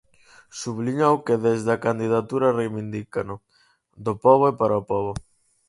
Subliñou 0.61 1.15
que 1.25 1.35
desde 1.45 1.69
a 1.75 1.81
candidatura 1.85 2.55
reivindícano 2.59 3.35
"do 4.05 4.13
pobo 4.23 4.43
e 4.51 4.57
para 4.59 4.79
o 4.81 4.85
pobo". 4.91 5.11